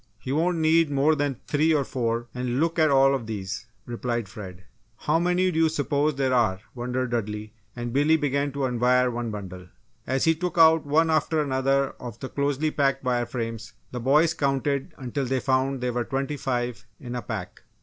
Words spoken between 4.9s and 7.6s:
"How many do you s'pose there are," wondered Dudley,